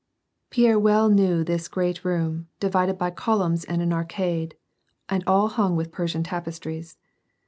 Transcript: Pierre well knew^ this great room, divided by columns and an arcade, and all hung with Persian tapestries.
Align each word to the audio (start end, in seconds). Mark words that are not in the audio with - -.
Pierre 0.49 0.79
well 0.79 1.11
knew^ 1.11 1.45
this 1.45 1.67
great 1.67 2.03
room, 2.03 2.47
divided 2.59 2.97
by 2.97 3.11
columns 3.11 3.63
and 3.63 3.83
an 3.83 3.93
arcade, 3.93 4.55
and 5.09 5.23
all 5.27 5.47
hung 5.49 5.75
with 5.75 5.91
Persian 5.91 6.23
tapestries. 6.23 6.97